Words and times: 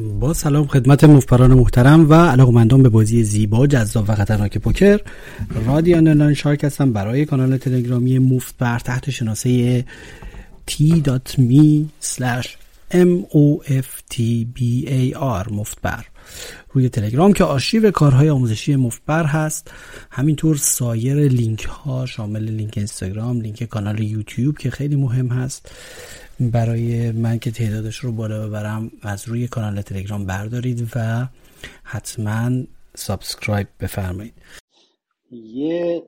با 0.00 0.34
سلام 0.34 0.66
خدمت 0.66 1.04
مفتبران 1.04 1.54
محترم 1.54 2.10
و 2.10 2.14
علاقمندان 2.14 2.82
به 2.82 2.88
بازی 2.88 3.24
زیبا 3.24 3.66
جذاب 3.66 4.04
و 4.08 4.14
خطرناک 4.14 4.58
پوکر 4.58 5.00
رادی 5.66 5.96
underline 5.96 6.34
شارک 6.34 6.64
هستم 6.64 6.92
برای 6.92 7.24
کانال 7.24 7.56
تلگرامی 7.56 8.18
مفتبر 8.18 8.78
تحت 8.78 9.10
شناسه 9.10 9.84
t.me 10.70 11.86
m-o-f-t-b-a-r 12.90 13.52
مفتبر 15.52 16.04
روی 16.72 16.88
تلگرام 16.88 17.32
که 17.32 17.44
آرشیو 17.44 17.90
کارهای 17.90 18.30
آموزشی 18.30 18.76
مفتبر 18.76 19.24
هست. 19.24 19.70
همینطور 20.10 20.56
سایر 20.56 21.16
لینک 21.16 21.64
ها 21.64 22.06
شامل 22.06 22.42
لینک 22.42 22.74
اینستاگرام 22.76 23.40
لینک 23.40 23.64
کانال 23.64 24.00
یوتیوب 24.00 24.58
که 24.58 24.70
خیلی 24.70 24.96
مهم 24.96 25.28
هست. 25.28 25.70
برای 26.40 27.12
من 27.12 27.38
که 27.38 27.50
تعدادش 27.50 27.96
رو 27.96 28.12
بالا 28.12 28.48
ببرم 28.48 28.90
از 29.02 29.28
روی 29.28 29.48
کانال 29.48 29.82
تلگرام 29.82 30.26
بردارید 30.26 30.88
و 30.96 31.26
حتما 31.84 32.50
subscribe 32.94 33.66
بفرمایید. 33.80 34.34
یه 35.30 36.02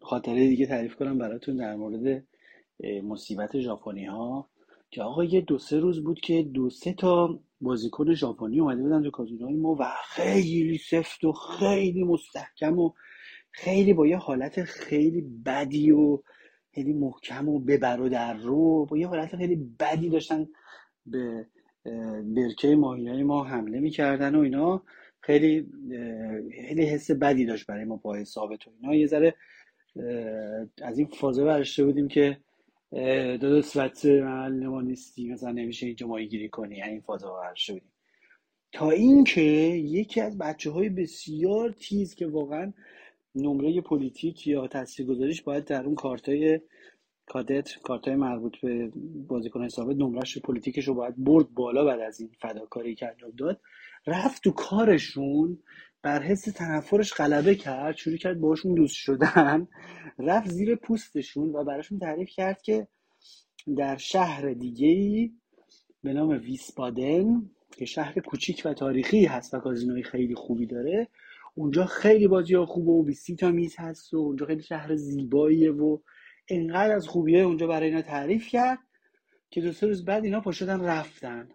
خاطره 0.00 0.48
دیگه 0.48 0.66
تعریف 0.66 0.96
کنم 0.96 1.18
براتون 1.18 1.56
در 1.56 1.76
مورد 1.76 2.24
مصیبت 3.04 3.60
ژاپنی 3.60 4.04
ها 4.04 4.50
که 4.90 5.02
آقا 5.02 5.24
یه 5.24 5.40
دو 5.40 5.58
سه 5.58 5.78
روز 5.78 6.04
بود 6.04 6.20
که 6.20 6.42
دو 6.42 6.70
سه 6.70 6.92
تا 6.92 7.40
بازیکن 7.60 8.14
ژاپنی 8.14 8.60
اومده 8.60 8.82
بودن 8.82 9.02
تو 9.02 9.10
کازینوهای 9.10 9.56
ما 9.56 9.76
و 9.80 9.84
خیلی 10.04 10.78
سفت 10.78 11.24
و 11.24 11.32
خیلی 11.32 12.04
مستحکم 12.04 12.78
و 12.78 12.92
خیلی 13.50 13.92
با 13.92 14.06
یه 14.06 14.16
حالت 14.16 14.64
خیلی 14.64 15.20
بدی 15.46 15.90
و 15.90 16.22
خیلی 16.74 16.92
محکم 16.92 17.48
و 17.48 17.58
ببر 17.58 18.00
و 18.00 18.08
در 18.08 18.34
رو. 18.34 18.86
با 18.86 18.98
یه 18.98 19.06
حالت 19.06 19.36
خیلی 19.36 19.56
بدی 19.80 20.08
داشتن 20.08 20.48
به 21.06 21.46
برکه 22.24 22.76
ماهی 22.76 23.22
ما 23.22 23.44
حمله 23.44 23.80
می‌کردن 23.80 24.34
و 24.34 24.40
اینا. 24.40 24.82
خیلی 25.20 25.66
خیلی 26.68 26.84
حس 26.84 27.10
بدی 27.10 27.46
داشت 27.46 27.66
برای 27.66 27.84
ما 27.84 27.96
با 27.96 28.24
ثابت 28.24 28.66
و 28.66 28.70
اینا. 28.80 28.94
یه 28.94 29.06
ذره 29.06 29.34
از 30.82 30.98
این 30.98 31.06
فازه 31.06 31.44
برشته 31.44 31.84
بودیم 31.84 32.08
که 32.08 32.38
دو 33.40 33.62
صورت 33.62 34.04
محل 34.04 34.66
ما 34.66 34.80
نیستی 34.80 35.32
مثلا 35.32 35.52
نمیشه 35.52 35.86
اینجا 35.86 36.06
ماهی 36.06 36.28
گیری 36.28 36.48
کنی. 36.48 36.76
یعنی 36.76 36.90
این 36.90 37.00
فازه 37.00 37.26
برشته 37.26 37.72
بودیم. 37.72 37.90
تا 38.72 38.90
اینکه 38.90 39.40
یکی 39.40 40.20
از 40.20 40.38
بچه 40.38 40.70
های 40.70 40.88
بسیار 40.88 41.70
تیز 41.70 42.14
که 42.14 42.26
واقعا 42.26 42.72
نمره 43.34 43.80
پلیتیک 43.80 44.46
یا 44.46 44.68
گذاریش 45.08 45.42
باید 45.42 45.64
در 45.64 45.84
اون 45.84 45.94
کارتای 45.94 46.60
کادت 47.26 47.68
کارتای 47.82 48.14
مربوط 48.14 48.56
به 48.62 48.92
بازیکن 49.28 49.68
ثابت 49.68 49.96
نمرش 49.96 50.38
پلیتیکش 50.38 50.88
رو 50.88 50.94
باید 50.94 51.14
برد 51.18 51.54
بالا 51.54 51.84
بعد 51.84 52.00
از 52.00 52.20
این 52.20 52.30
فداکاری 52.40 52.94
که 52.94 53.08
انجام 53.08 53.30
داد. 53.30 53.60
رفت 54.06 54.42
تو 54.42 54.50
کارشون 54.50 55.58
بر 56.02 56.22
حس 56.22 56.42
تنفرش 56.42 57.12
غلبه 57.12 57.54
کرد 57.54 57.96
شروع 57.96 58.16
کرد 58.16 58.40
باشون 58.40 58.74
دوست 58.74 58.94
شدن 58.94 59.68
رفت 60.18 60.50
زیر 60.50 60.74
پوستشون 60.76 61.48
و 61.48 61.64
براشون 61.64 61.98
تعریف 61.98 62.28
کرد 62.30 62.62
که 62.62 62.88
در 63.76 63.96
شهر 63.96 64.52
دیگه 64.52 64.88
ای 64.88 65.32
به 66.02 66.12
نام 66.12 66.28
ویسبادن 66.28 67.50
که 67.76 67.84
شهر 67.84 68.20
کوچیک 68.20 68.62
و 68.64 68.74
تاریخی 68.74 69.24
هست 69.24 69.54
و 69.54 69.58
کازینوی 69.58 70.02
خیلی 70.02 70.34
خوبی 70.34 70.66
داره 70.66 71.08
اونجا 71.54 71.84
خیلی 71.84 72.28
بازی 72.28 72.54
ها 72.54 72.66
خوبه 72.66 72.90
و 72.90 73.02
20 73.02 73.34
تا 73.34 73.50
میز 73.50 73.74
هست 73.78 74.14
و 74.14 74.16
اونجا 74.16 74.46
خیلی 74.46 74.62
شهر 74.62 74.96
زیباییه 74.96 75.72
و 75.72 75.98
انقدر 76.48 76.94
از 76.94 77.08
خوبیه 77.08 77.40
اونجا 77.40 77.66
برای 77.66 77.88
اینا 77.88 78.02
تعریف 78.02 78.48
کرد 78.48 78.78
که 79.50 79.60
دو 79.60 79.72
سه 79.72 79.86
روز 79.86 80.04
بعد 80.04 80.24
اینا 80.24 80.40
پاشدن 80.40 80.80
رفتن. 80.80 81.48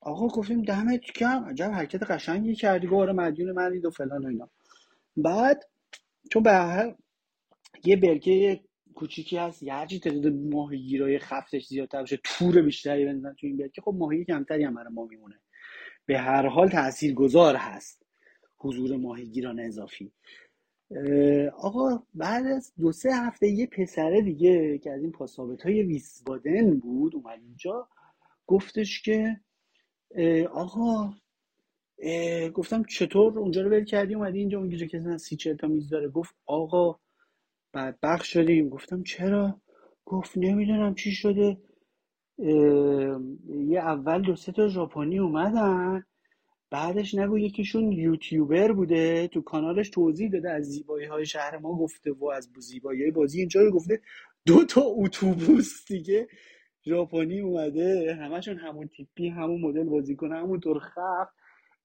آقا 0.00 0.26
گفتیم 0.26 0.62
دمت 0.62 1.00
کم 1.00 1.44
عجب 1.44 1.70
حرکت 1.70 2.02
قشنگی 2.02 2.54
کردی. 2.54 2.86
گفت 2.86 2.96
آره 2.96 3.12
مدیون 3.12 3.52
من 3.52 3.80
و 3.84 3.90
فلان 3.90 4.24
و 4.24 4.28
اینا. 4.28 4.50
بعد 5.16 5.64
چون 6.32 6.42
به 6.42 6.52
هر 6.52 6.94
یه 7.84 7.96
برگه 7.96 8.60
کوچیکی 8.94 9.36
هست. 9.36 9.62
یه 9.62 9.74
هرچی 9.74 10.00
تعداد 10.00 10.32
ماهیگیرای 10.32 11.18
خفتش 11.18 11.66
زیادتر 11.66 12.02
بشه 12.02 12.20
تور 12.24 12.62
بیشتری 12.62 13.04
بندازن 13.04 13.34
تو 13.34 13.46
این 13.46 13.56
برکه 13.56 13.82
خب 13.82 13.94
ماهی 13.98 14.24
کمتری 14.24 14.64
هم 14.64 14.74
برای 14.74 14.92
ما 14.92 15.04
میمونه. 15.04 15.40
به 16.06 16.18
هر 16.18 16.46
حال 16.46 16.68
تاثیرگذار 16.68 17.56
هست. 17.56 18.05
حضور 18.58 18.96
ماهیگیران 18.96 19.60
اضافی. 19.60 20.12
آقا 21.58 22.02
بعد 22.14 22.46
از 22.46 22.72
دو 22.78 22.92
سه 22.92 23.08
هفته 23.14 23.48
یه 23.48 23.66
پسره 23.66 24.22
دیگه 24.22 24.78
که 24.78 24.90
از 24.90 25.02
این 25.02 25.12
پاسابت 25.12 25.62
های 25.62 25.82
ویسبادن 25.82 26.78
بود 26.78 27.14
اومد 27.14 27.40
اینجا 27.42 27.88
گفتش 28.46 29.02
که 29.02 29.40
آقا 30.52 31.14
گفتم 32.54 32.82
چطور 32.84 33.38
اونجا 33.38 33.62
رو 33.62 33.70
ول 33.70 33.84
کردی؟ 33.84 34.14
اومدی 34.14 34.38
اینجا 34.38 34.58
اونجا 34.58 34.86
که 34.86 35.18
سی 35.18 35.36
چه 35.36 35.54
تا 35.54 35.66
میز 35.66 35.88
داره. 35.88 36.08
گفت 36.08 36.34
آقا 36.46 36.98
بعد 37.72 37.98
بخش 38.02 38.32
شدیم. 38.32 38.68
گفتم 38.68 39.02
چرا؟ 39.02 39.60
گفت 40.04 40.38
نمی‌دونم 40.38 40.94
چی 40.94 41.12
شده. 41.12 41.58
یه 43.68 43.78
اول 43.78 44.22
دو 44.22 44.36
سه 44.36 44.52
تا 44.52 44.68
ژاپنی 44.68 45.18
اومدن. 45.18 46.04
بعدش 46.70 47.14
نگو 47.14 47.38
یکیشون 47.38 47.92
یوتیوبر 47.92 48.72
بوده 48.72 49.28
تو 49.28 49.42
کانالش 49.42 49.90
توضیح 49.90 50.30
داده 50.30 50.50
از 50.50 50.64
زیبایی 50.64 51.06
های 51.06 51.26
شهر 51.26 51.58
ما 51.58 51.78
گفته 51.78 52.12
و 52.12 52.26
از 52.26 52.50
زیبایی 52.58 53.10
بازی 53.10 53.38
اینجا 53.38 53.62
رو 53.62 53.70
گفته. 53.70 54.00
دو 54.46 54.64
تا 54.64 54.82
اتوبوس 54.84 55.86
دیگه 55.88 56.28
ژاپنی 56.86 57.40
اومده 57.40 58.14
همشون 58.20 58.56
همون 58.56 58.88
تیپی 58.88 59.28
همون 59.28 59.60
مدل 59.60 59.84
بازی 59.84 60.16
کنه 60.16 60.36
همون 60.36 60.60
طور 60.60 60.78
خف 60.78 61.28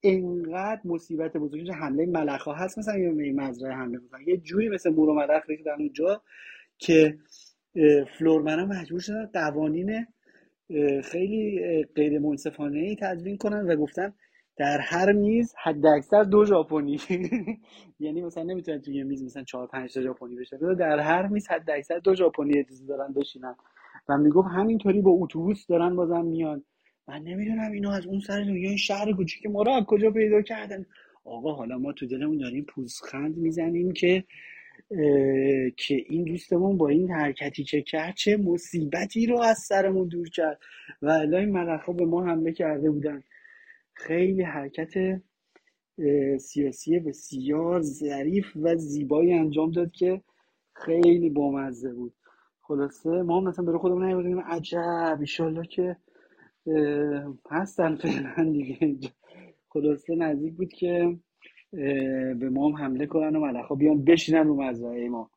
انقدر 0.04 0.82
مصیبت 0.86 1.38
بزرگش 1.38 1.70
حمله 1.70 2.06
ملخا 2.06 2.54
هست 2.54 2.78
مثلا 2.78 2.98
یه 2.98 3.34
مزرعه 3.34 3.74
حمله 3.74 4.00
مثلا 4.00 4.22
یه 4.22 4.38
جوی 4.38 4.70
مثل 4.70 4.90
مورو 4.90 5.14
ملخ 5.14 5.44
در 5.66 5.74
اونجا 5.80 6.22
که 6.78 7.18
فلورمنا 8.18 8.66
مجبور 8.66 9.00
شدن 9.00 9.26
قوانین 9.26 10.06
خیلی 11.04 11.62
غیر 11.96 12.20
منصفانه 12.20 12.80
ای 12.80 12.96
تدوین 13.02 13.38
کنن 13.38 13.68
و 13.68 13.76
گفتن 13.76 14.14
در 14.62 14.80
هر 14.80 15.12
میز 15.12 15.56
حد 15.64 15.86
اکثر 15.86 16.24
دو 16.24 16.46
ژاپنی. 16.46 17.00
یعنی 18.00 18.22
مثلا 18.22 18.44
نمی‌تونن 18.44 18.82
توی 18.82 18.96
یه 18.96 19.04
میز 19.04 19.24
مثلا 19.24 19.44
چهار 19.44 19.68
پنج 19.68 19.94
تا 19.94 20.02
ژاپنی 20.02 20.36
بشه. 20.36 20.58
در 20.80 21.00
هر 21.00 21.28
میز 21.28 21.48
حد 21.50 21.70
اکثر 21.72 22.00
دو 22.00 22.16
ژاپنی 22.16 22.60
اجازه 22.60 22.86
دارن 22.88 23.14
بشینن. 23.14 23.56
و 24.10 24.18
می‌گفت 24.18 24.48
همینطوری 24.48 25.02
با 25.02 25.12
اتوبوس 25.12 25.68
دارن 25.68 25.96
بازم 25.96 26.26
میان. 26.26 26.64
من 27.08 27.24
نمی‌دونم 27.24 27.72
اینو 27.72 27.90
از 27.90 28.06
اون 28.06 28.20
سر 28.20 28.40
دنیا 28.44 28.70
این 28.70 28.78
شهر 28.78 29.12
کوچیک 29.12 29.46
ما 29.46 29.62
رو 29.64 29.72
از 29.72 29.84
کجا 29.88 30.12
پیدا 30.12 30.42
کردن؟ 30.42 30.86
آقا 31.26 31.54
حالا 31.54 31.78
ما 31.78 31.94
تو 31.94 32.08
دلمون 32.08 32.38
داریم 32.38 32.66
پوزخند 32.70 33.38
می‌زنیم 33.38 33.94
که 33.94 34.24
که 35.78 36.04
این 36.10 36.24
دوستمون 36.24 36.78
با 36.78 36.90
این 36.90 37.12
حرکتی 37.12 37.64
که 37.64 37.82
کرد 37.82 38.16
چه 38.16 38.38
مصیبتی 38.38 39.26
رو 39.26 39.42
از 39.42 39.58
سرمون 39.58 40.08
دور 40.08 40.30
کرد. 40.30 40.60
و 41.02 41.10
این 41.10 41.54
به 41.98 42.06
ما 42.06 42.26
حمله 42.26 42.52
کرده 42.52 42.92
بودن. 42.92 43.24
خیلی 44.08 44.44
حرکت 44.44 45.22
سیاسی 46.40 47.00
بسیار 47.00 47.82
ظریف 47.82 48.46
و 48.56 48.76
زیبایی 48.76 49.34
انجام 49.34 49.72
داد 49.72 49.92
که 49.92 50.22
خیلی 50.74 51.30
بامزه 51.30 51.94
بود. 51.94 52.14
خلاصه 52.62 53.10
ما 53.10 53.40
هم 53.40 53.48
مثلا 53.48 53.66
برای 53.66 53.80
خودمون 53.80 54.06
نیوردیم 54.06 54.40
عجب 54.40 55.18
ایشالله 55.20 55.66
که 55.68 55.98
هستن 57.52 57.96
فعلا 57.96 58.52
دیگه 58.52 59.10
خلاصه 59.70 60.16
نزدیک 60.16 60.54
بود 60.54 60.70
که 60.74 61.18
به 62.40 62.50
ما 62.52 62.70
هم 62.70 62.76
حمله 62.76 63.06
کنن 63.06 63.36
و 63.36 63.40
ملخا 63.40 63.76
بیان 63.76 64.04
بشینن 64.04 64.48
رو 64.48 64.64
مزرعه 64.64 65.10
ما. 65.10 65.32